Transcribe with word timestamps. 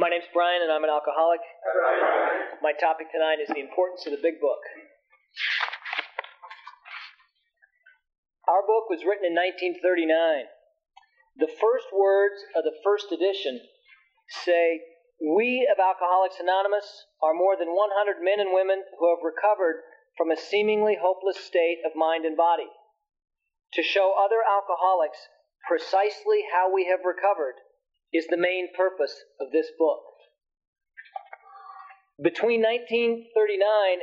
My 0.00 0.08
name's 0.08 0.32
Brian, 0.32 0.64
and 0.64 0.72
I'm 0.72 0.80
an 0.80 0.88
alcoholic. 0.88 1.44
My 2.64 2.72
topic 2.72 3.12
tonight 3.12 3.36
is 3.36 3.52
the 3.52 3.60
importance 3.60 4.08
of 4.08 4.16
the 4.16 4.24
big 4.24 4.40
book. 4.40 4.64
Our 8.48 8.64
book 8.64 8.88
was 8.88 9.04
written 9.04 9.28
in 9.28 9.36
1939. 9.36 10.48
The 11.36 11.52
first 11.52 11.92
words 11.92 12.40
of 12.56 12.64
the 12.64 12.72
first 12.80 13.12
edition 13.12 13.60
say, 14.40 14.80
We 15.20 15.68
of 15.68 15.76
Alcoholics 15.76 16.40
Anonymous 16.40 16.88
are 17.20 17.36
more 17.36 17.60
than 17.60 17.76
100 17.76 18.24
men 18.24 18.40
and 18.40 18.56
women 18.56 18.80
who 18.96 19.12
have 19.12 19.20
recovered 19.20 19.84
from 20.16 20.32
a 20.32 20.40
seemingly 20.40 20.96
hopeless 20.96 21.44
state 21.44 21.84
of 21.84 21.92
mind 21.92 22.24
and 22.24 22.40
body. 22.40 22.72
To 23.76 23.84
show 23.84 24.16
other 24.16 24.40
alcoholics 24.40 25.20
precisely 25.68 26.48
how 26.48 26.72
we 26.72 26.88
have 26.88 27.04
recovered 27.04 27.60
is 28.12 28.26
the 28.26 28.36
main 28.36 28.68
purpose 28.74 29.14
of 29.40 29.50
this 29.52 29.70
book. 29.78 30.02
Between 32.20 32.60
1939 32.60 33.24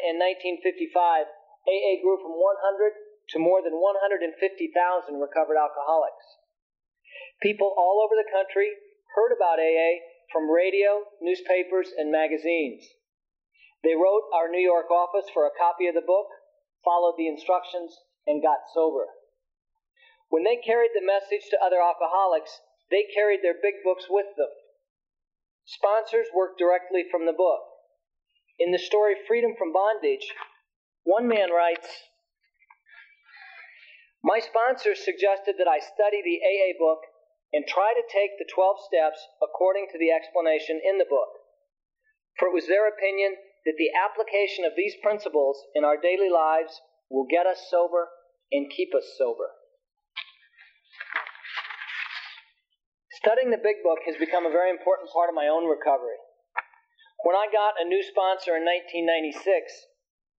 and 0.01 0.17
1955, 0.17 1.29
AA 1.69 1.93
grew 2.01 2.17
from 2.17 2.33
100 2.33 2.97
to 3.35 3.37
more 3.37 3.61
than 3.61 3.77
150,000 3.77 4.33
recovered 5.19 5.59
alcoholics. 5.59 6.25
People 7.43 7.75
all 7.77 8.01
over 8.01 8.15
the 8.17 8.31
country 8.31 8.73
heard 9.13 9.35
about 9.35 9.59
AA 9.59 10.01
from 10.31 10.49
radio, 10.49 11.05
newspapers, 11.21 11.93
and 11.93 12.09
magazines. 12.11 12.87
They 13.83 13.93
wrote 13.93 14.31
our 14.33 14.49
New 14.49 14.63
York 14.63 14.89
office 14.89 15.29
for 15.29 15.45
a 15.45 15.53
copy 15.53 15.85
of 15.87 15.93
the 15.93 16.01
book, 16.01 16.27
followed 16.83 17.15
the 17.17 17.27
instructions, 17.27 17.93
and 18.25 18.41
got 18.41 18.65
sober. 18.73 19.05
When 20.29 20.43
they 20.43 20.57
carried 20.57 20.91
the 20.95 21.05
message 21.05 21.47
to 21.51 21.61
other 21.63 21.79
alcoholics, 21.79 22.59
they 22.89 23.05
carried 23.13 23.41
their 23.43 23.57
big 23.61 23.83
books 23.83 24.05
with 24.09 24.27
them. 24.37 24.51
Sponsors 25.65 26.27
worked 26.33 26.59
directly 26.59 27.03
from 27.09 27.25
the 27.25 27.35
book. 27.35 27.61
In 28.57 28.71
the 28.71 28.79
story 28.79 29.15
Freedom 29.27 29.51
from 29.57 29.73
Bondage, 29.73 30.33
one 31.03 31.27
man 31.27 31.51
writes 31.51 31.87
My 34.23 34.39
sponsors 34.39 35.03
suggested 35.03 35.55
that 35.59 35.67
I 35.67 35.79
study 35.79 36.23
the 36.23 36.39
AA 36.41 36.73
book 36.79 36.99
and 37.53 37.65
try 37.67 37.93
to 37.93 38.03
take 38.11 38.39
the 38.39 38.47
12 38.47 38.77
steps 38.87 39.19
according 39.41 39.87
to 39.91 39.99
the 39.99 40.11
explanation 40.11 40.81
in 40.83 40.97
the 40.97 41.07
book. 41.07 41.29
For 42.39 42.47
it 42.47 42.53
was 42.53 42.67
their 42.67 42.87
opinion 42.87 43.35
that 43.65 43.75
the 43.77 43.91
application 43.91 44.63
of 44.63 44.73
these 44.75 44.95
principles 45.03 45.59
in 45.75 45.83
our 45.83 45.97
daily 45.99 46.29
lives 46.29 46.79
will 47.09 47.27
get 47.29 47.45
us 47.45 47.67
sober 47.69 48.09
and 48.51 48.71
keep 48.71 48.95
us 48.95 49.15
sober. 49.17 49.51
Studying 53.27 53.51
the 53.51 53.59
big 53.59 53.83
book 53.83 54.07
has 54.07 54.15
become 54.15 54.47
a 54.47 54.55
very 54.55 54.71
important 54.71 55.11
part 55.11 55.27
of 55.27 55.35
my 55.35 55.51
own 55.51 55.67
recovery. 55.67 56.15
When 57.27 57.35
I 57.35 57.51
got 57.51 57.75
a 57.75 57.83
new 57.83 57.99
sponsor 57.99 58.55
in 58.55 58.63
1996, 58.63 59.43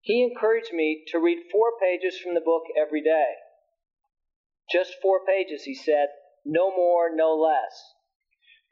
he 0.01 0.25
encouraged 0.25 0.73
me 0.73 1.05
to 1.13 1.21
read 1.21 1.53
four 1.53 1.77
pages 1.77 2.17
from 2.17 2.33
the 2.33 2.41
book 2.41 2.65
every 2.81 3.05
day. 3.05 3.45
Just 4.73 4.97
four 5.05 5.21
pages, 5.21 5.69
he 5.69 5.75
said, 5.77 6.17
no 6.49 6.73
more, 6.73 7.13
no 7.13 7.37
less. 7.37 7.77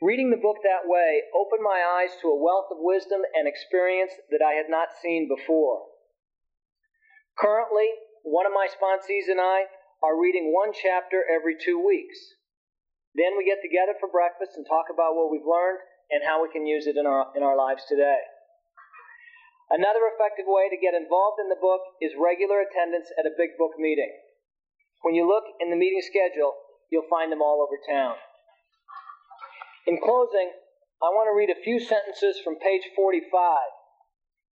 Reading 0.01 0.33
the 0.33 0.41
book 0.41 0.65
that 0.65 0.89
way 0.89 1.21
opened 1.37 1.61
my 1.61 1.85
eyes 1.85 2.17
to 2.25 2.33
a 2.33 2.41
wealth 2.41 2.73
of 2.73 2.81
wisdom 2.81 3.21
and 3.37 3.45
experience 3.45 4.17
that 4.33 4.41
I 4.41 4.57
had 4.57 4.73
not 4.73 4.97
seen 4.97 5.29
before. 5.29 5.93
Currently, 7.37 7.93
one 8.25 8.49
of 8.49 8.57
my 8.57 8.65
sponsees 8.65 9.29
and 9.29 9.45
I 9.45 9.69
are 10.01 10.17
reading 10.19 10.57
one 10.57 10.73
chapter 10.73 11.21
every 11.21 11.53
two 11.61 11.77
weeks. 11.85 12.17
Then 13.17 13.33
we 13.33 13.49
get 13.49 13.65
together 13.65 13.97
for 13.97 14.13
breakfast 14.13 14.61
and 14.61 14.69
talk 14.69 14.93
about 14.93 15.17
what 15.17 15.33
we've 15.33 15.49
learned 15.49 15.81
and 16.13 16.21
how 16.21 16.45
we 16.45 16.53
can 16.53 16.69
use 16.69 16.85
it 16.85 17.01
in 17.01 17.09
our, 17.09 17.33
in 17.33 17.41
our 17.41 17.57
lives 17.57 17.83
today. 17.89 18.21
Another 19.73 20.07
effective 20.13 20.47
way 20.47 20.69
to 20.69 20.79
get 20.79 20.95
involved 20.95 21.41
in 21.41 21.49
the 21.49 21.59
book 21.59 21.81
is 21.99 22.15
regular 22.15 22.63
attendance 22.63 23.09
at 23.19 23.27
a 23.27 23.35
big 23.35 23.59
book 23.59 23.75
meeting. 23.81 24.13
When 25.03 25.17
you 25.17 25.27
look 25.27 25.49
in 25.59 25.73
the 25.73 25.81
meeting 25.81 26.05
schedule, 26.05 26.55
you'll 26.93 27.11
find 27.11 27.33
them 27.33 27.43
all 27.43 27.65
over 27.65 27.81
town. 27.83 28.15
In 29.89 29.99
closing, 29.99 30.53
I 31.03 31.11
want 31.11 31.27
to 31.27 31.37
read 31.37 31.51
a 31.51 31.65
few 31.65 31.81
sentences 31.81 32.39
from 32.45 32.63
page 32.63 32.85
45, 32.95 33.27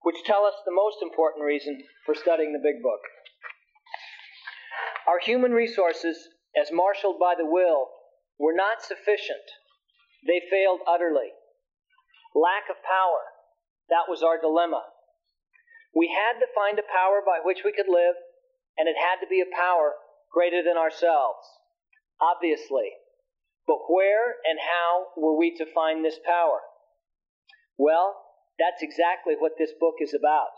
which 0.02 0.24
tell 0.24 0.44
us 0.44 0.54
the 0.64 0.74
most 0.74 0.98
important 1.02 1.44
reason 1.44 1.78
for 2.06 2.14
studying 2.14 2.52
the 2.52 2.64
big 2.64 2.82
book. 2.82 3.00
Our 5.06 5.20
human 5.20 5.52
resources, 5.52 6.16
as 6.58 6.72
marshaled 6.72 7.20
by 7.20 7.34
the 7.36 7.46
will, 7.46 7.93
were 8.38 8.54
not 8.54 8.82
sufficient. 8.82 9.44
They 10.26 10.42
failed 10.50 10.80
utterly. 10.88 11.32
Lack 12.34 12.66
of 12.70 12.82
power. 12.82 13.30
That 13.88 14.08
was 14.08 14.22
our 14.22 14.40
dilemma. 14.40 14.82
We 15.94 16.10
had 16.10 16.40
to 16.40 16.54
find 16.54 16.78
a 16.78 16.90
power 16.90 17.22
by 17.24 17.38
which 17.44 17.62
we 17.64 17.72
could 17.72 17.88
live, 17.88 18.18
and 18.76 18.88
it 18.88 18.98
had 18.98 19.22
to 19.22 19.30
be 19.30 19.40
a 19.40 19.54
power 19.54 19.94
greater 20.32 20.62
than 20.62 20.76
ourselves. 20.76 21.46
Obviously. 22.20 22.98
But 23.66 23.86
where 23.88 24.42
and 24.44 24.58
how 24.58 25.14
were 25.16 25.38
we 25.38 25.54
to 25.56 25.72
find 25.72 26.04
this 26.04 26.18
power? 26.26 26.60
Well, 27.78 28.16
that's 28.58 28.82
exactly 28.82 29.34
what 29.38 29.52
this 29.58 29.72
book 29.78 29.96
is 30.00 30.14
about. 30.14 30.52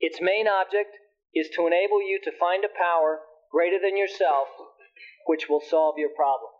Its 0.00 0.20
main 0.20 0.46
object 0.46 0.96
is 1.34 1.48
to 1.56 1.66
enable 1.66 2.00
you 2.00 2.20
to 2.24 2.38
find 2.38 2.64
a 2.64 2.72
power 2.76 3.20
greater 3.50 3.78
than 3.82 3.96
yourself 3.96 4.48
which 5.26 5.48
will 5.48 5.60
solve 5.60 5.94
your 5.98 6.10
problem. 6.10 6.50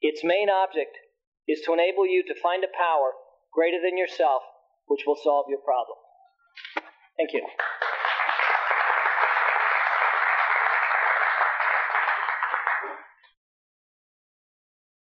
Its 0.00 0.22
main 0.24 0.48
object 0.50 0.96
is 1.46 1.60
to 1.64 1.72
enable 1.72 2.06
you 2.06 2.22
to 2.26 2.34
find 2.42 2.64
a 2.64 2.76
power 2.76 3.12
greater 3.52 3.78
than 3.82 3.96
yourself 3.96 4.42
which 4.86 5.02
will 5.06 5.18
solve 5.22 5.46
your 5.48 5.60
problem. 5.60 5.96
Thank 7.16 7.32
you. 7.32 7.46